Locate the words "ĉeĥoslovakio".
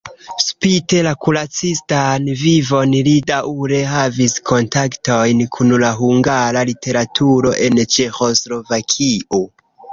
7.97-9.47